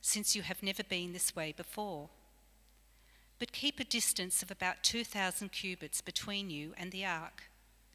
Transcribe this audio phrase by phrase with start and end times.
[0.00, 2.08] since you have never been this way before.
[3.38, 7.44] But keep a distance of about 2,000 cubits between you and the ark.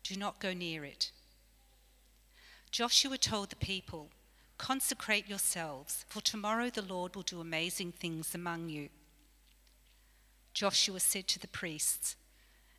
[0.04, 1.12] Do not go near it.
[2.72, 4.10] Joshua told the people,
[4.58, 8.90] Consecrate yourselves, for tomorrow the Lord will do amazing things among you.
[10.54, 12.16] Joshua said to the priests,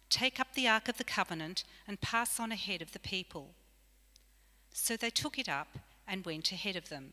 [0.08, 3.50] Take up the ark of the covenant and pass on ahead of the people.
[4.72, 7.12] So they took it up and went ahead of them.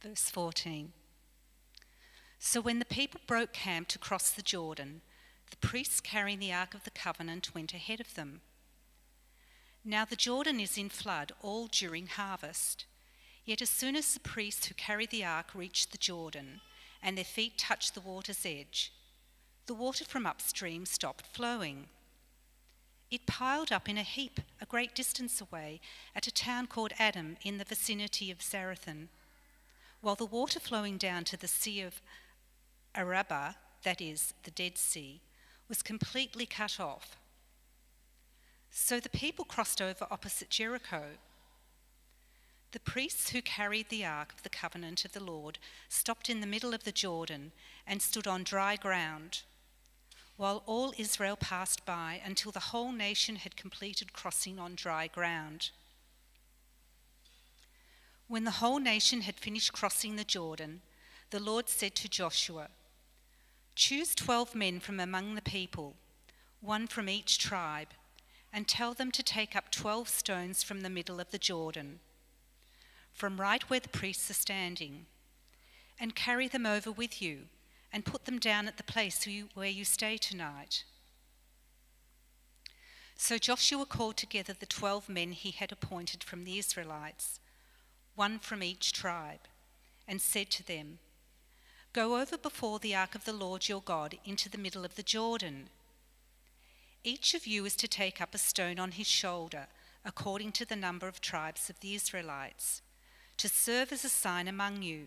[0.00, 0.92] Verse 14.
[2.38, 5.00] So when the people broke camp to cross the Jordan,
[5.50, 8.40] the priests carrying the Ark of the Covenant went ahead of them.
[9.84, 12.84] Now the Jordan is in flood all during harvest.
[13.44, 16.60] Yet as soon as the priests who carried the ark reached the Jordan,
[17.02, 18.92] and their feet touched the water's edge,
[19.64, 21.86] the water from upstream stopped flowing.
[23.10, 25.80] It piled up in a heap a great distance away
[26.14, 29.08] at a town called Adam in the vicinity of Zarethan
[30.00, 32.00] while the water flowing down to the Sea of
[32.94, 35.20] Arabah, that is, the Dead Sea,
[35.68, 37.16] was completely cut off.
[38.70, 41.02] So the people crossed over opposite Jericho.
[42.72, 46.46] The priests who carried the ark of the covenant of the Lord stopped in the
[46.46, 47.52] middle of the Jordan
[47.86, 49.42] and stood on dry ground,
[50.36, 55.70] while all Israel passed by until the whole nation had completed crossing on dry ground.
[58.28, 60.82] When the whole nation had finished crossing the Jordan,
[61.30, 62.68] the Lord said to Joshua,
[63.74, 65.96] Choose twelve men from among the people,
[66.60, 67.88] one from each tribe,
[68.52, 72.00] and tell them to take up twelve stones from the middle of the Jordan,
[73.14, 75.06] from right where the priests are standing,
[75.98, 77.44] and carry them over with you,
[77.90, 80.84] and put them down at the place where you stay tonight.
[83.16, 87.40] So Joshua called together the twelve men he had appointed from the Israelites
[88.18, 89.46] one from each tribe,
[90.08, 90.98] and said to them,
[91.92, 95.02] Go over before the ark of the Lord your God into the middle of the
[95.02, 95.68] Jordan.
[97.04, 99.68] Each of you is to take up a stone on his shoulder,
[100.04, 102.82] according to the number of tribes of the Israelites,
[103.36, 105.06] to serve as a sign among you.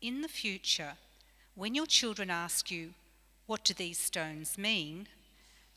[0.00, 0.92] In the future,
[1.54, 2.94] when your children ask you,
[3.46, 5.08] What do these stones mean?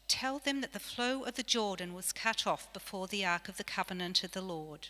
[0.08, 3.58] tell them that the flow of the Jordan was cut off before the ark of
[3.58, 4.90] the covenant of the Lord.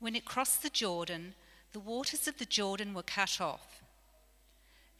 [0.00, 1.34] When it crossed the Jordan,
[1.72, 3.82] the waters of the Jordan were cut off.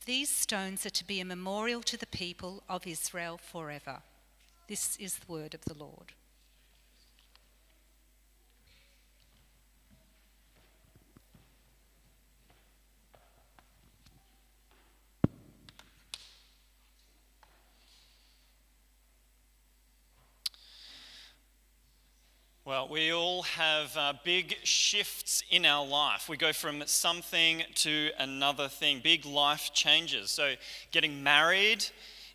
[0.05, 4.03] These stones are to be a memorial to the people of Israel forever.
[4.69, 6.13] This is the word of the Lord.
[22.71, 26.29] Well, we all have uh, big shifts in our life.
[26.29, 30.31] We go from something to another thing, big life changes.
[30.31, 30.55] So,
[30.93, 31.85] getting married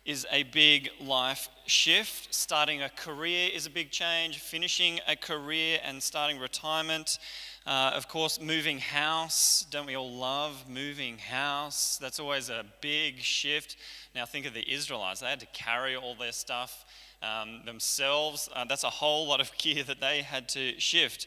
[0.04, 2.34] is a big life shift.
[2.34, 4.40] Starting a career is a big change.
[4.40, 7.18] Finishing a career and starting retirement.
[7.66, 9.64] Uh, of course, moving house.
[9.70, 11.96] Don't we all love moving house?
[11.98, 13.78] That's always a big shift.
[14.14, 15.20] Now, think of the Israelites.
[15.20, 16.84] They had to carry all their stuff
[17.26, 18.48] um, themselves.
[18.54, 21.26] Uh, that's a whole lot of gear that they had to shift.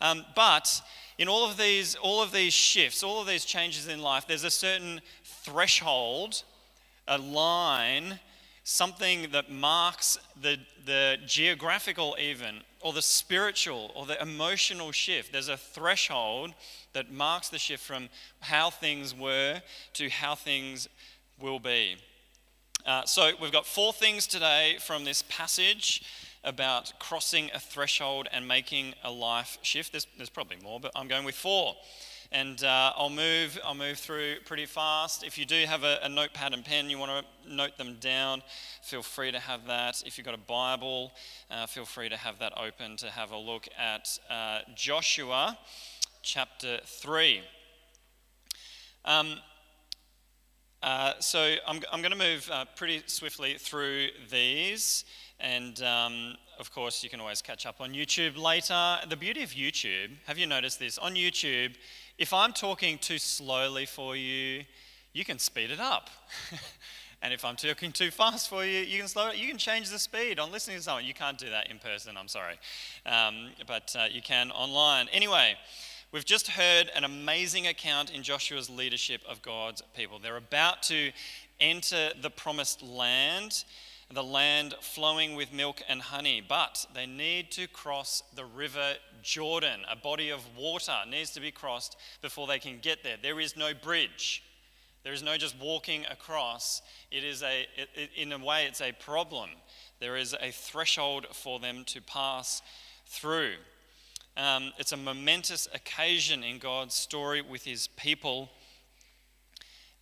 [0.00, 0.82] Um, but
[1.18, 4.44] in all of these, all of these shifts, all of these changes in life, there's
[4.44, 6.42] a certain threshold,
[7.08, 8.18] a line,
[8.64, 15.32] something that marks the, the geographical even, or the spiritual, or the emotional shift.
[15.32, 16.52] There's a threshold
[16.92, 18.08] that marks the shift from
[18.40, 19.62] how things were
[19.94, 20.88] to how things
[21.40, 21.96] will be.
[22.86, 26.04] Uh, so we've got four things today from this passage
[26.44, 29.90] about crossing a threshold and making a life shift.
[29.90, 31.74] There's, there's probably more, but I'm going with four.
[32.30, 33.58] And uh, I'll move.
[33.64, 35.24] I'll move through pretty fast.
[35.24, 38.40] If you do have a, a notepad and pen, you want to note them down.
[38.84, 40.04] Feel free to have that.
[40.06, 41.10] If you've got a Bible,
[41.50, 45.58] uh, feel free to have that open to have a look at uh, Joshua
[46.22, 47.42] chapter three.
[49.04, 49.40] Um,
[50.82, 55.04] uh, so I'm, I'm going to move uh, pretty swiftly through these.
[55.40, 58.98] And um, of course, you can always catch up on YouTube later.
[59.08, 60.98] The beauty of YouTube, have you noticed this?
[60.98, 61.74] On YouTube,
[62.18, 64.64] if I'm talking too slowly for you,
[65.12, 66.08] you can speed it up.
[67.22, 69.36] and if I'm talking too fast for you, you can slow it.
[69.36, 71.04] You can change the speed on listening to someone.
[71.04, 72.58] You can't do that in person, I'm sorry.
[73.04, 75.08] Um, but uh, you can online.
[75.12, 75.56] Anyway,
[76.16, 80.18] we've just heard an amazing account in Joshua's leadership of God's people.
[80.18, 81.12] They're about to
[81.60, 83.64] enter the promised land
[84.10, 89.80] the land flowing with milk and honey, but they need to cross the river Jordan.
[89.90, 93.16] A body of water needs to be crossed before they can get there.
[93.20, 94.42] There is no bridge.
[95.02, 96.80] There is no just walking across.
[97.10, 99.50] It is a, it, in a way, it's a problem.
[100.00, 102.62] There is a threshold for them to pass
[103.06, 103.56] through.
[104.36, 108.50] Um, it's a momentous occasion in God's story with his people.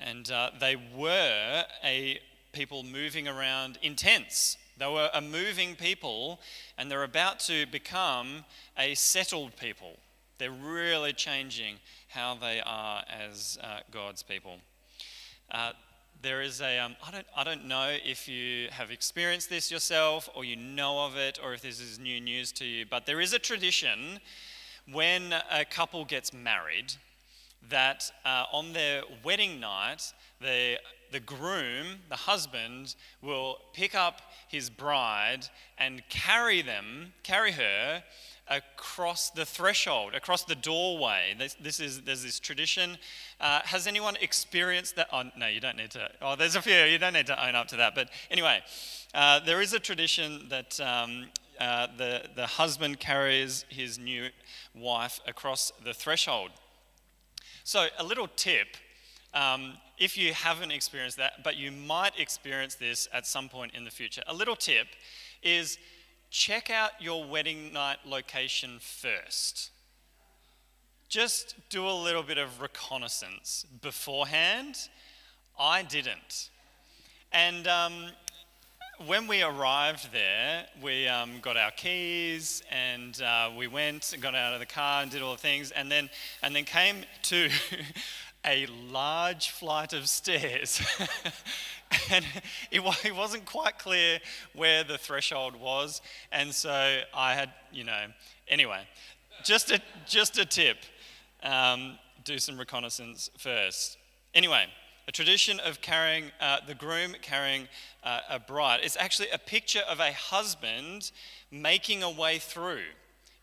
[0.00, 2.18] And uh, they were a
[2.52, 4.56] people moving around in tents.
[4.76, 6.40] They were a moving people,
[6.76, 8.44] and they're about to become
[8.76, 9.98] a settled people.
[10.38, 11.76] They're really changing
[12.08, 14.58] how they are as uh, God's people.
[15.48, 15.72] Uh,
[16.24, 20.30] there is a um, I don't, I don't know if you have experienced this yourself
[20.34, 23.20] or you know of it or if this is new news to you, but there
[23.20, 24.20] is a tradition
[24.90, 26.94] when a couple gets married
[27.68, 30.78] that uh, on their wedding night, the
[31.12, 35.48] the groom, the husband, will pick up his bride
[35.78, 38.02] and carry them, carry her
[38.48, 41.34] across the threshold, across the doorway.
[41.38, 42.98] This, this is there's this tradition.
[43.40, 45.08] Uh, has anyone experienced that?
[45.12, 46.08] Oh, no, you don't need to.
[46.20, 46.74] Oh, there's a few.
[46.74, 47.94] You don't need to own up to that.
[47.94, 48.60] But anyway,
[49.14, 51.26] uh, there is a tradition that um,
[51.58, 54.28] uh, the the husband carries his new
[54.74, 56.50] wife across the threshold.
[57.64, 58.76] So a little tip.
[59.32, 63.84] Um, if you haven't experienced that, but you might experience this at some point in
[63.84, 64.86] the future, a little tip
[65.42, 65.78] is
[66.30, 69.70] check out your wedding night location first.
[71.08, 74.76] Just do a little bit of reconnaissance beforehand.
[75.58, 76.50] I didn't.
[77.30, 78.06] And um,
[79.06, 84.34] when we arrived there, we um, got our keys and uh, we went and got
[84.34, 86.08] out of the car and did all the things, and then
[86.42, 87.48] and then came to
[88.46, 90.80] a large flight of stairs.
[92.10, 92.24] and
[92.70, 94.18] it, it wasn't quite clear
[94.54, 96.02] where the threshold was.
[96.32, 98.06] And so I had, you know,
[98.48, 98.82] anyway,
[99.44, 100.78] just a, just a tip
[101.42, 103.98] um, do some reconnaissance first.
[104.34, 104.66] Anyway,
[105.06, 107.68] a tradition of carrying uh, the groom carrying
[108.02, 108.80] uh, a bride.
[108.82, 111.10] It's actually a picture of a husband
[111.50, 112.82] making a way through.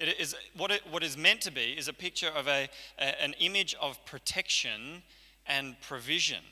[0.01, 2.68] It is, what, it, what is meant to be is a picture of a,
[2.98, 5.03] a, an image of protection
[5.45, 6.44] and provision.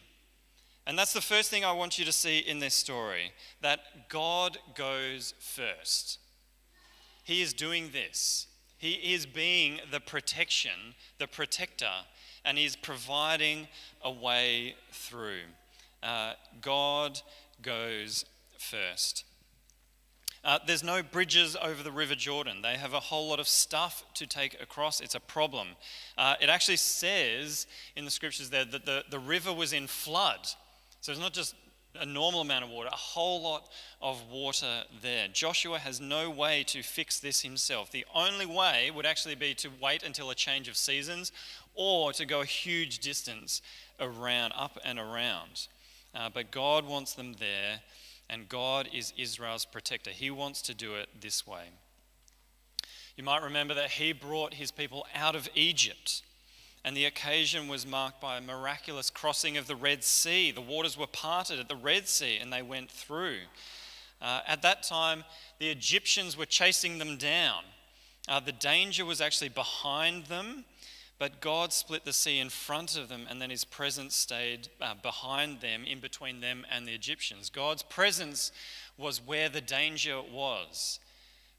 [0.85, 3.31] And that's the first thing I want you to see in this story
[3.61, 6.19] that God goes first.
[7.23, 8.47] He is doing this.
[8.77, 11.91] He is being the protection, the protector,
[12.45, 13.67] and He's providing
[14.01, 15.41] a way through.
[16.01, 17.19] Uh, God
[17.61, 18.25] goes
[18.57, 19.25] first.
[20.43, 22.61] Uh, there's no bridges over the River Jordan.
[22.61, 25.01] They have a whole lot of stuff to take across.
[25.01, 25.69] It's a problem.
[26.17, 30.47] Uh, it actually says in the scriptures there that the, the river was in flood.
[31.01, 31.55] So it's not just
[31.99, 33.69] a normal amount of water, a whole lot
[34.01, 35.27] of water there.
[35.27, 37.91] Joshua has no way to fix this himself.
[37.91, 41.31] The only way would actually be to wait until a change of seasons
[41.73, 43.61] or to go a huge distance
[43.99, 45.67] around, up and around.
[46.15, 47.81] Uh, but God wants them there
[48.29, 50.11] and God is Israel's protector.
[50.11, 51.65] He wants to do it this way.
[53.17, 56.21] You might remember that he brought his people out of Egypt,
[56.85, 60.51] and the occasion was marked by a miraculous crossing of the Red Sea.
[60.51, 63.39] The waters were parted at the Red Sea, and they went through.
[64.21, 65.25] Uh, at that time,
[65.59, 67.63] the Egyptians were chasing them down.
[68.27, 70.63] Uh, the danger was actually behind them,
[71.19, 74.93] but God split the sea in front of them, and then his presence stayed uh,
[75.03, 77.49] behind them, in between them and the Egyptians.
[77.49, 78.53] God's presence
[78.97, 80.99] was where the danger was.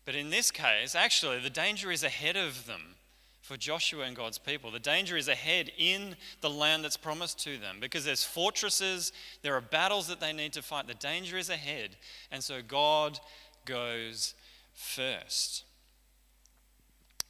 [0.06, 2.94] But in this case, actually, the danger is ahead of them
[3.42, 4.70] for Joshua and God's people.
[4.70, 9.12] The danger is ahead in the land that's promised to them because there's fortresses,
[9.42, 10.86] there are battles that they need to fight.
[10.86, 11.96] The danger is ahead.
[12.30, 13.20] And so God
[13.66, 14.34] goes
[14.72, 15.64] first.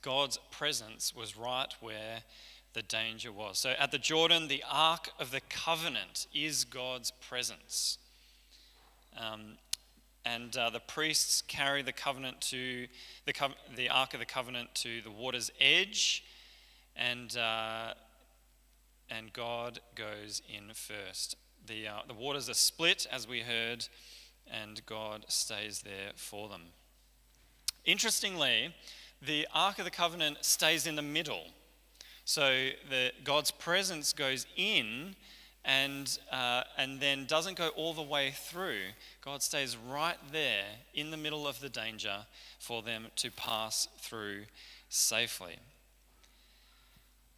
[0.03, 2.23] God's presence was right where
[2.73, 3.59] the danger was.
[3.59, 7.99] So at the Jordan, the Ark of the Covenant is God's presence.
[9.19, 9.57] Um,
[10.25, 12.87] and uh, the priests carry the covenant to
[13.25, 16.25] the, co- the Ark of the Covenant to the water's edge,
[16.95, 17.95] and, uh,
[19.09, 21.37] and God goes in first.
[21.67, 23.87] The, uh, the waters are split, as we heard,
[24.47, 26.63] and God stays there for them.
[27.85, 28.75] Interestingly,
[29.23, 31.45] the Ark of the Covenant stays in the middle.
[32.25, 35.17] So the, God's presence goes in
[35.65, 38.81] and, uh, and then doesn't go all the way through.
[39.23, 42.27] God stays right there in the middle of the danger
[42.59, 44.45] for them to pass through
[44.89, 45.57] safely.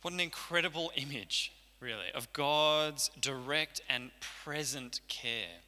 [0.02, 4.10] What an incredible image, really, of God's direct and
[4.44, 5.60] present care.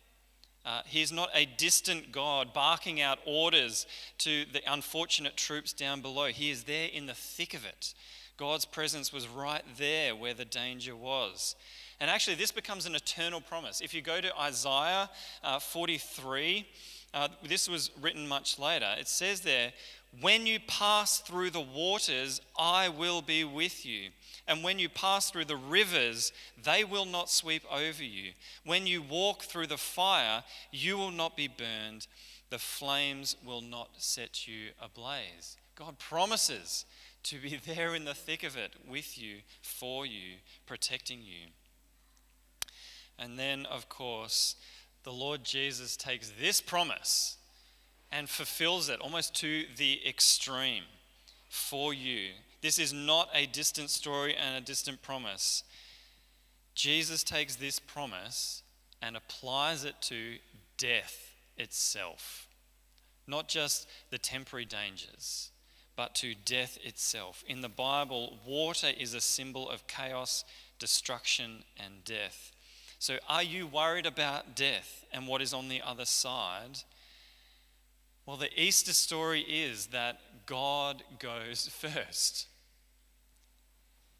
[0.64, 3.86] Uh, he is not a distant God barking out orders
[4.18, 6.26] to the unfortunate troops down below.
[6.26, 7.92] He is there in the thick of it.
[8.36, 11.54] God's presence was right there where the danger was.
[12.00, 13.80] And actually, this becomes an eternal promise.
[13.80, 15.08] If you go to Isaiah
[15.42, 16.66] uh, 43,
[17.12, 18.92] uh, this was written much later.
[18.98, 19.72] It says there,
[20.20, 24.10] When you pass through the waters, I will be with you.
[24.46, 28.32] And when you pass through the rivers, they will not sweep over you.
[28.64, 32.06] When you walk through the fire, you will not be burned.
[32.50, 35.56] The flames will not set you ablaze.
[35.76, 36.84] God promises
[37.24, 41.48] to be there in the thick of it with you, for you, protecting you.
[43.18, 44.56] And then, of course,
[45.04, 47.36] the Lord Jesus takes this promise
[48.10, 50.84] and fulfills it almost to the extreme
[51.48, 52.30] for you.
[52.62, 55.64] This is not a distant story and a distant promise.
[56.74, 58.62] Jesus takes this promise
[59.00, 60.36] and applies it to
[60.78, 62.48] death itself.
[63.26, 65.50] Not just the temporary dangers,
[65.96, 67.44] but to death itself.
[67.46, 70.44] In the Bible, water is a symbol of chaos,
[70.78, 72.52] destruction, and death.
[72.98, 76.78] So, are you worried about death and what is on the other side?
[78.26, 82.48] Well, the Easter story is that God goes first.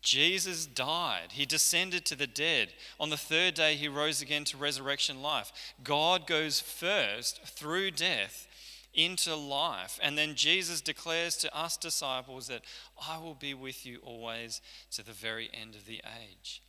[0.03, 1.33] Jesus died.
[1.33, 2.75] He descended to the dead.
[3.01, 5.51] On the third day, he rose again to resurrection life.
[5.83, 8.47] God goes first through death
[8.93, 9.99] into life.
[10.03, 12.63] And then Jesus declares to us disciples that
[13.09, 14.61] I will be with you always
[14.93, 16.63] to the very end of the age.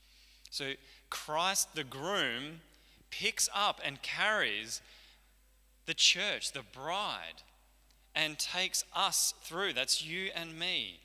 [0.49, 0.71] So
[1.09, 2.61] Christ, the groom,
[3.11, 4.81] picks up and carries
[5.85, 7.43] the church, the bride,
[8.15, 9.73] and takes us through.
[9.73, 10.99] That's you and me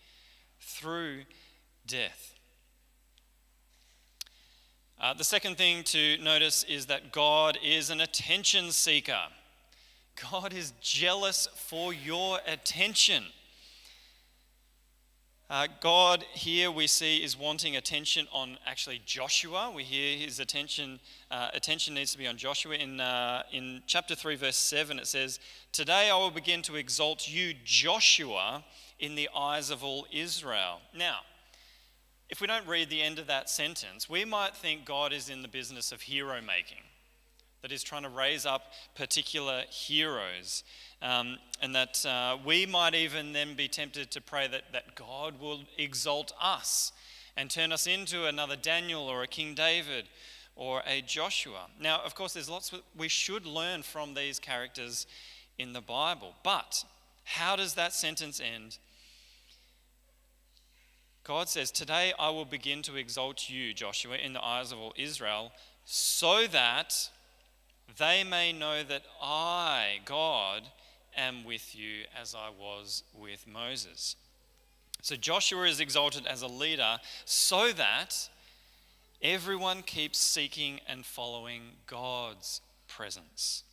[0.61, 1.23] through
[1.87, 2.35] death.
[5.01, 9.23] Uh, the second thing to notice is that God is an attention seeker.
[10.31, 13.25] God is jealous for your attention.
[15.51, 19.73] Uh, God here we see is wanting attention on actually Joshua.
[19.75, 22.77] We hear his attention uh, attention needs to be on Joshua.
[22.77, 25.41] In uh, in chapter three, verse seven, it says,
[25.73, 28.63] "Today I will begin to exalt you, Joshua,
[29.01, 31.23] in the eyes of all Israel." Now,
[32.29, 35.43] if we don't read the end of that sentence, we might think God is in
[35.43, 36.85] the business of hero making,
[37.63, 40.65] that is trying to raise up particular heroes.
[41.03, 45.41] Um, and that uh, we might even then be tempted to pray that, that God
[45.41, 46.93] will exalt us
[47.37, 50.07] and turn us into another Daniel or a King David
[50.57, 51.67] or a Joshua.
[51.81, 55.07] Now, of course, there's lots we should learn from these characters
[55.59, 56.35] in the Bible.
[56.43, 56.85] But
[57.25, 58.79] how does that sentence end?
[61.25, 64.93] God says, Today I will begin to exalt you, Joshua, in the eyes of all
[64.97, 65.53] Israel,
[65.85, 67.11] so that
[67.99, 70.63] they may know that I, God,
[71.17, 74.17] am with you as I was with Moses.
[75.03, 78.29] So Joshua is exalted as a leader so that
[79.23, 83.65] everyone keeps seeking and following God's presence.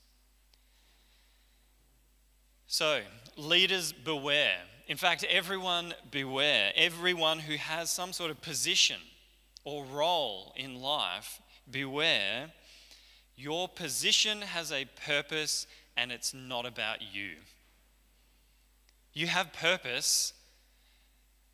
[2.69, 3.01] So,
[3.37, 4.57] leaders beware.
[4.87, 6.73] In fact, everyone beware.
[6.75, 8.97] Everyone who has some sort of position
[9.63, 12.51] or role in life, beware.
[13.37, 17.35] Your position has a purpose and it's not about you.
[19.13, 20.33] You have purpose,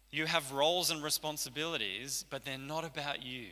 [0.09, 3.47] you have roles and responsibilities, but they're not about you.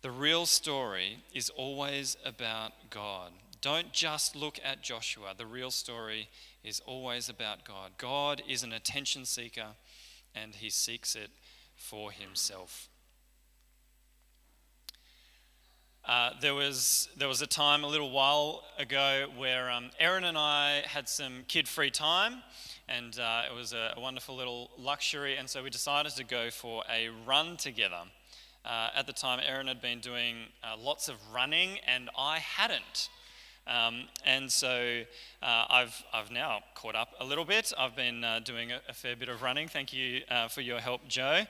[0.00, 3.32] The real story is always about God.
[3.60, 5.32] Don't just look at Joshua.
[5.36, 6.28] The real story
[6.62, 7.92] is always about God.
[7.96, 9.68] God is an attention seeker
[10.34, 11.30] and he seeks it
[11.74, 12.88] for himself.
[16.06, 20.36] Uh, there, was, there was a time a little while ago where um, Erin and
[20.36, 22.42] I had some kid free time,
[22.90, 26.50] and uh, it was a, a, wonderful little luxury, and so we decided to go
[26.50, 28.02] for a run together.
[28.66, 33.08] Uh, at the time, Erin had been doing uh, lots of running, and I hadn't.
[33.66, 35.04] Um, and so
[35.42, 37.72] uh, I've, I've now caught up a little bit.
[37.78, 39.68] I've been uh, doing a, a, fair bit of running.
[39.68, 40.20] Thank you
[40.50, 41.44] for your help, Joe.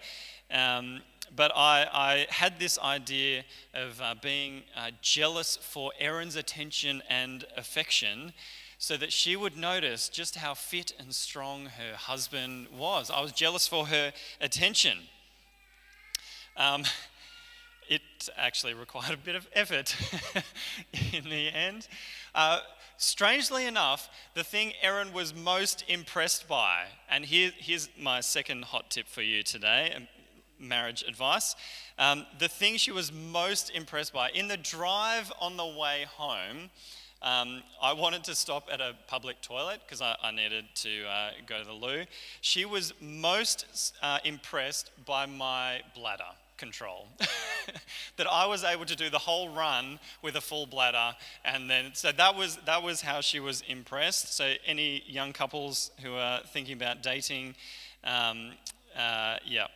[0.49, 1.01] Um,
[1.37, 7.45] but I, I had this idea of uh, being uh, jealous for Erin's attention and
[7.57, 8.33] affection
[8.79, 13.11] so that she would notice just how fit and strong her husband was.
[13.11, 14.99] I was jealous for her attention.
[16.57, 16.85] Um,
[17.89, 18.03] it
[18.37, 19.97] actually required a bit of effort
[21.13, 21.89] in the end.
[22.35, 22.61] Uh,
[22.97, 28.91] strangely enough, the thing Erin was most impressed by, and here, here's my second hot
[28.91, 30.07] tip for you today
[30.69, 31.55] marriage advice.
[31.99, 36.71] Um, the thing she was most impressed by in the drive on the way home,
[37.23, 41.31] um, I wanted to stop at a public toilet because I, I, needed to uh,
[41.47, 42.05] go to the loo.
[42.43, 46.25] She was most uh, impressed by my bladder
[46.59, 47.09] control.
[48.17, 51.93] that I was able to do the whole run with a full bladder, and then
[51.95, 54.35] so that was that was how she was impressed.
[54.35, 57.55] So any young couples who are thinking about dating,
[58.05, 58.53] um,
[58.97, 59.67] uh, yeah,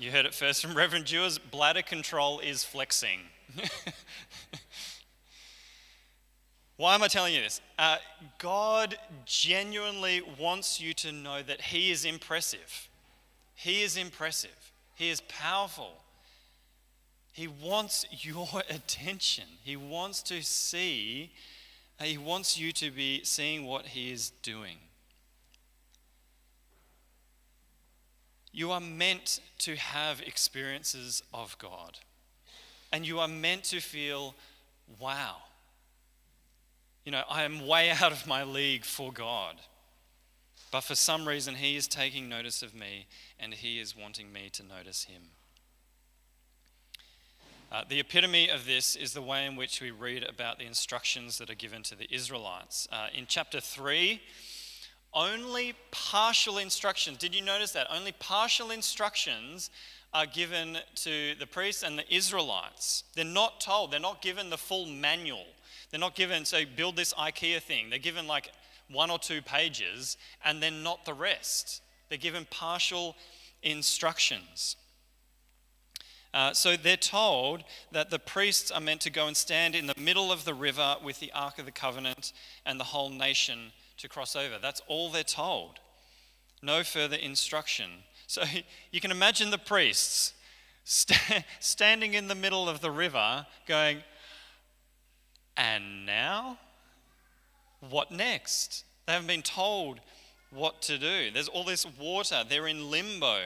[0.00, 1.38] you heard it first from Reverend Juers.
[1.38, 3.20] Bladder control is flexing.
[6.76, 7.60] Why am I telling you this?
[7.78, 7.98] Uh,
[8.38, 12.88] God genuinely wants you to know that He is impressive.
[13.54, 14.72] He is impressive.
[14.94, 16.00] He is powerful.
[17.32, 19.44] He wants your attention.
[19.62, 21.32] He wants to see,
[22.00, 24.78] uh, he wants you to be seeing what he is doing.
[28.52, 31.98] You are meant to have experiences of God.
[32.92, 34.34] And you are meant to feel,
[34.98, 35.36] wow,
[37.04, 39.56] you know, I am way out of my league for God.
[40.70, 43.06] But for some reason, He is taking notice of me
[43.38, 45.22] and He is wanting me to notice Him.
[47.72, 51.38] Uh, the epitome of this is the way in which we read about the instructions
[51.38, 52.88] that are given to the Israelites.
[52.90, 54.20] Uh, in chapter 3,
[55.12, 57.88] only partial instructions, did you notice that?
[57.90, 59.70] Only partial instructions
[60.12, 63.04] are given to the priests and the Israelites.
[63.14, 65.46] They're not told, they're not given the full manual.
[65.90, 67.90] They're not given, so build this IKEA thing.
[67.90, 68.50] They're given like
[68.90, 71.82] one or two pages and then not the rest.
[72.08, 73.16] They're given partial
[73.62, 74.76] instructions.
[76.32, 79.94] Uh, so they're told that the priests are meant to go and stand in the
[79.98, 82.32] middle of the river with the Ark of the Covenant
[82.64, 84.58] and the whole nation to cross over.
[84.60, 85.78] That's all they're told.
[86.62, 87.90] No further instruction.
[88.30, 88.44] So
[88.92, 90.34] you can imagine the priests
[90.84, 94.04] st- standing in the middle of the river going,
[95.56, 96.56] and now?
[97.80, 98.84] What next?
[99.06, 99.98] They haven't been told
[100.52, 101.32] what to do.
[101.32, 103.40] There's all this water, they're in limbo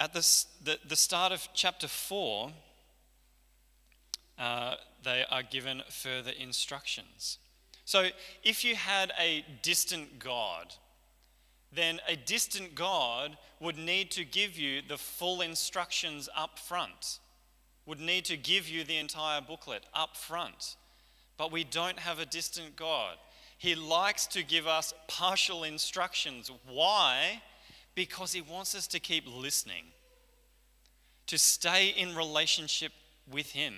[0.00, 2.52] at the, the, the start of chapter 4,
[4.38, 7.38] uh, they are given further instructions.
[7.88, 8.08] So
[8.42, 10.74] if you had a distant God,
[11.72, 17.18] then a distant God would need to give you the full instructions up front,
[17.86, 20.76] would need to give you the entire booklet up front.
[21.38, 23.16] But we don't have a distant God.
[23.56, 26.50] He likes to give us partial instructions.
[26.66, 27.40] Why?
[27.98, 29.82] because He wants us to keep listening,
[31.26, 32.92] to stay in relationship
[33.28, 33.74] with Him.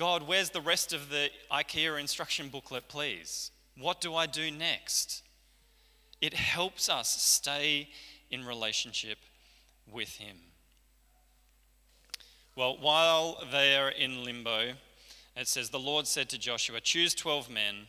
[0.00, 3.50] God, where's the rest of the IKEA instruction booklet, please?
[3.76, 5.22] What do I do next?
[6.22, 7.90] It helps us stay
[8.30, 9.18] in relationship
[9.92, 10.36] with Him.
[12.56, 14.72] Well, while they are in limbo,
[15.36, 17.86] it says, The Lord said to Joshua, Choose 12 men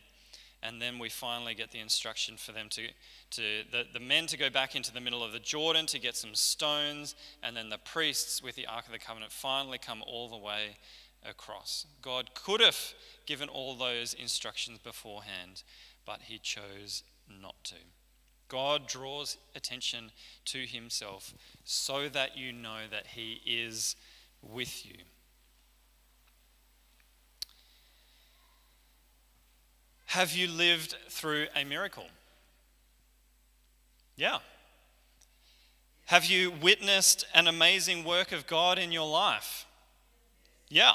[0.62, 2.82] and then we finally get the instruction for them to,
[3.30, 6.16] to the, the men to go back into the middle of the Jordan to get
[6.16, 10.28] some stones, and then the priests with the Ark of the Covenant finally come all
[10.28, 10.76] the way
[11.28, 11.86] across.
[12.00, 12.94] God could have
[13.26, 15.62] given all those instructions beforehand,
[16.04, 17.02] but he chose
[17.40, 17.76] not to.
[18.48, 20.10] God draws attention
[20.46, 21.32] to himself
[21.64, 23.96] so that you know that he is
[24.42, 24.96] with you.
[30.06, 32.04] Have you lived through a miracle?
[34.16, 34.40] Yeah.
[36.04, 39.64] Have you witnessed an amazing work of God in your life?
[40.68, 40.92] Yeah.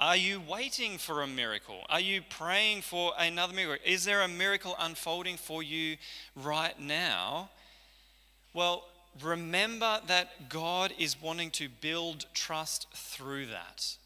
[0.00, 1.84] Are you waiting for a miracle?
[1.90, 3.84] Are you praying for another miracle?
[3.84, 5.98] Is there a miracle unfolding for you
[6.34, 7.50] right now?
[8.54, 8.86] Well,
[9.22, 13.96] remember that God is wanting to build trust through that.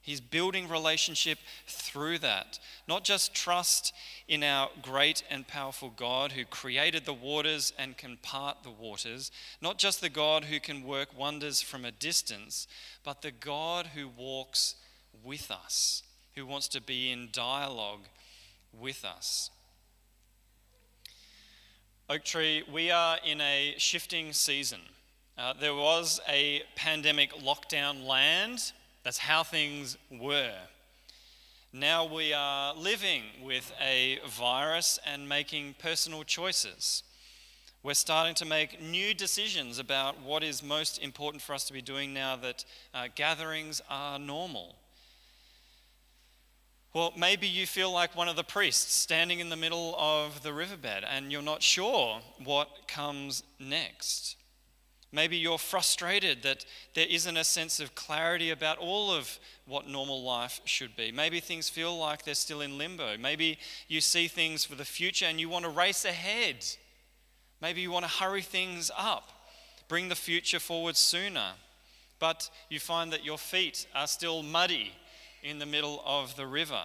[0.00, 2.58] He's building relationship through that.
[2.88, 3.92] Not just trust
[4.26, 9.30] in our great and powerful God who created the waters and can part the waters,
[9.60, 12.66] not just the God who can work wonders from a distance,
[13.04, 14.74] but the God who walks
[15.24, 16.02] with us,
[16.34, 18.06] who wants to be in dialogue
[18.78, 19.50] with us.
[22.10, 24.80] Oak Tree, we are in a shifting season.
[25.38, 28.72] Uh, there was a pandemic lockdown land.
[29.02, 30.54] That's how things were.
[31.72, 37.02] Now we are living with a virus and making personal choices.
[37.82, 41.80] We're starting to make new decisions about what is most important for us to be
[41.80, 44.76] doing now that uh, gatherings are normal.
[46.94, 50.52] Well, maybe you feel like one of the priests standing in the middle of the
[50.52, 54.36] riverbed and you're not sure what comes next.
[55.10, 60.22] Maybe you're frustrated that there isn't a sense of clarity about all of what normal
[60.22, 61.10] life should be.
[61.10, 63.16] Maybe things feel like they're still in limbo.
[63.16, 66.64] Maybe you see things for the future and you want to race ahead.
[67.62, 69.30] Maybe you want to hurry things up,
[69.88, 71.52] bring the future forward sooner.
[72.18, 74.92] But you find that your feet are still muddy
[75.42, 76.82] in the middle of the river.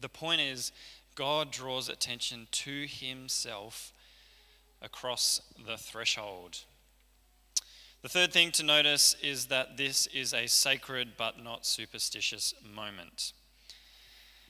[0.00, 0.72] The point is,
[1.14, 3.92] God draws attention to himself
[4.80, 6.60] across the threshold.
[8.02, 13.32] The third thing to notice is that this is a sacred but not superstitious moment.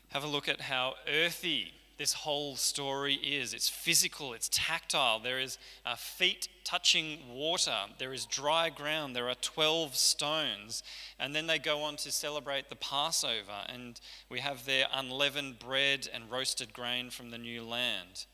[0.09, 3.55] Have a look at how earthy this whole story is.
[3.55, 5.21] It's physical, it's tactile.
[5.21, 10.83] There is uh, feet touching water, there is dry ground, there are 12 stones.
[11.19, 16.09] And then they go on to celebrate the Passover, and we have their unleavened bread
[16.13, 18.27] and roasted grain from the new land.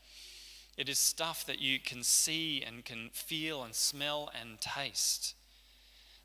[0.77, 5.35] It is stuff that you can see and can feel and smell and taste.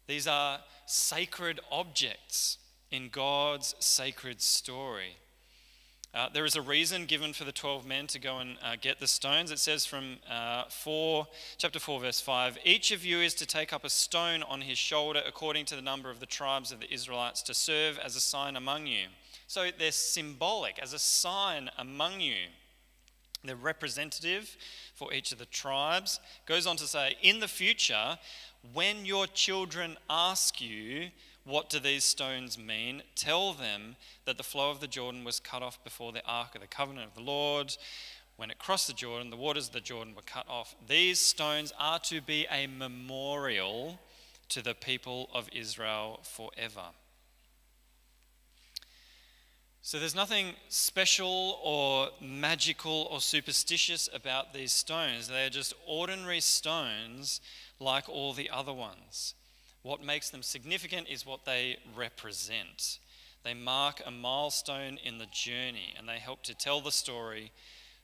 [0.07, 2.59] These are sacred objects
[2.90, 5.16] in God's sacred story.
[6.14, 9.00] Uh, there is a reason given for the 12 men to go and uh, get
[9.00, 9.50] the stones.
[9.50, 11.27] It says from uh, 4,
[11.59, 14.79] chapter 4, verse 5 Each of you is to take up a stone on his
[14.79, 18.20] shoulder according to the number of the tribes of the Israelites to serve as a
[18.20, 19.07] sign among you.
[19.48, 22.46] So they're symbolic, as a sign among you.
[23.42, 24.57] They're representative
[24.94, 26.20] for each of the tribes.
[26.46, 28.18] Goes on to say, In the future,
[28.72, 31.09] when your children ask you,
[31.44, 33.02] what do these stones mean?
[33.14, 36.62] Tell them that the flow of the Jordan was cut off before the ark of
[36.62, 37.76] the covenant of the Lord.
[38.37, 40.74] When it crossed the Jordan, the waters of the Jordan were cut off.
[40.88, 44.00] These stones are to be a memorial
[44.48, 46.90] to the people of Israel forever.
[49.83, 55.28] So there's nothing special or magical or superstitious about these stones.
[55.28, 57.42] They are just ordinary stones
[57.78, 59.35] like all the other ones.
[59.85, 62.99] What makes them significant is what they represent.
[63.44, 67.53] They mark a milestone in the journey and they help to tell the story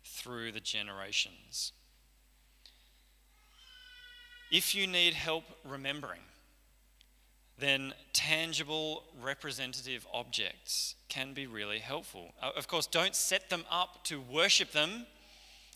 [0.04, 1.72] through the generations.
[4.52, 6.20] If you need help remembering,
[7.58, 12.34] then tangible representative objects can be really helpful.
[12.42, 15.06] Uh, of course, don't set them up to worship them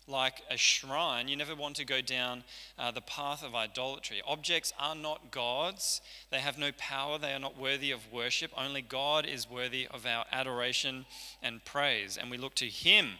[0.07, 2.43] like a shrine, you never want to go down
[2.77, 4.21] uh, the path of idolatry.
[4.27, 8.51] Objects are not gods, they have no power, they are not worthy of worship.
[8.55, 11.05] Only God is worthy of our adoration
[11.41, 13.13] and praise, and we look to Him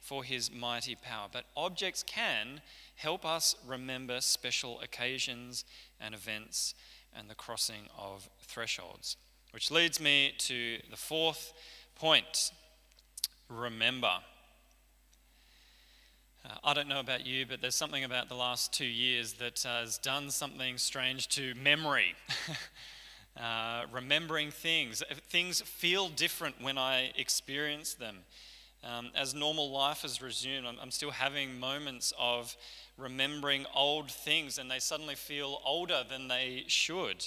[0.00, 1.28] for His mighty power.
[1.30, 2.60] But objects can
[2.96, 5.64] help us remember special occasions
[6.00, 6.74] and events
[7.16, 9.16] and the crossing of thresholds.
[9.52, 11.52] Which leads me to the fourth
[11.96, 12.52] point
[13.48, 14.12] remember.
[16.44, 19.62] Uh, I don't know about you, but there's something about the last two years that
[19.62, 22.14] has done something strange to memory.
[23.36, 25.02] uh, remembering things.
[25.28, 28.18] Things feel different when I experience them.
[28.84, 32.56] Um, as normal life has resumed, I'm, I'm still having moments of
[32.96, 37.24] remembering old things, and they suddenly feel older than they should.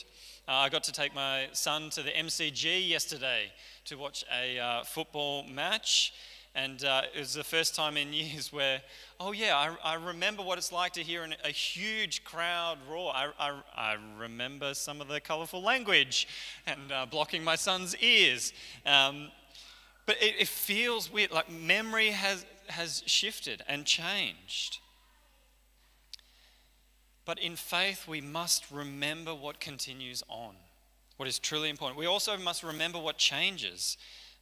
[0.48, 3.52] Uh, I got to take my son to the MCG yesterday
[3.86, 6.14] to watch a uh, football match.
[6.54, 8.82] And uh, it was the first time in years where,
[9.20, 13.14] oh, yeah, I, I remember what it's like to hear an, a huge crowd roar.
[13.16, 16.28] I, I, I, remember some of the colorful language
[16.66, 18.54] and uh, blocking my son's ears.
[18.86, 19.30] Um,
[20.06, 24.80] but it, it feels weird, like memory has, has shifted and changed.
[27.24, 30.56] But in faith, we must remember what continues on,
[31.18, 31.98] what is truly important.
[31.98, 33.96] We also must remember what changes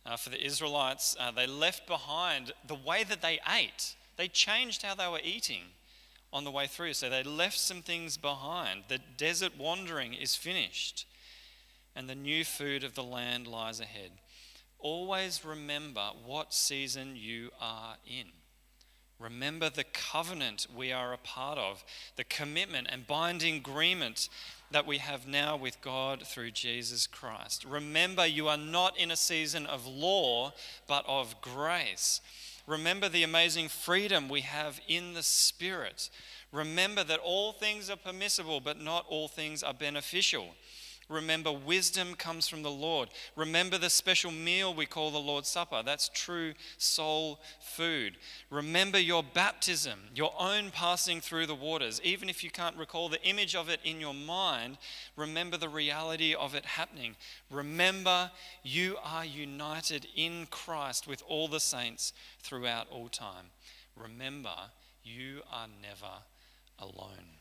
[0.06, 3.96] uh, for the Israelites, uh, they left behind the way that they ate.
[4.18, 5.64] They changed how they were eating
[6.32, 6.94] on the way through.
[6.94, 8.84] So they left some things behind.
[8.88, 11.06] The desert wandering is finished,
[11.96, 14.12] and the new food of the land lies ahead.
[14.78, 18.28] Always remember what season you are in.
[19.20, 21.84] Remember the covenant we are a part of,
[22.16, 24.30] the commitment and binding agreement
[24.72, 27.66] that we have now with God through Jesus Christ.
[27.66, 30.54] Remember, you are not in a season of law,
[30.88, 32.22] but of grace.
[32.66, 36.10] Remember the amazing freedom we have in the Spirit.
[36.52, 40.56] Remember that all things are permissible, but not all things are beneficial.
[41.10, 43.10] Remember, wisdom comes from the Lord.
[43.36, 45.82] Remember the special meal we call the Lord's Supper.
[45.84, 48.18] That's true soul food.
[48.52, 52.00] Remember your baptism, your own passing through the waters.
[52.04, 54.78] Even if you can't recall the image of it in your mind,
[55.16, 57.16] remember the reality of it happening.
[57.50, 58.30] Remember,
[58.62, 63.48] you are united in Christ with all the saints throughout all time.
[63.96, 64.56] Remember,
[65.04, 66.14] you are never
[66.78, 67.39] alone.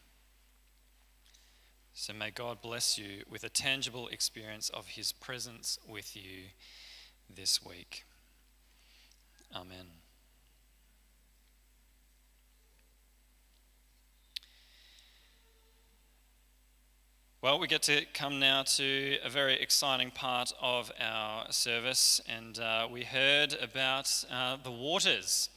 [2.00, 6.44] So may God bless you with a tangible experience of His presence with you
[7.28, 8.04] this week.
[9.52, 9.86] Amen.
[17.42, 22.60] Well, we get to come now to a very exciting part of our service, and
[22.60, 25.50] uh, we heard about uh, the waters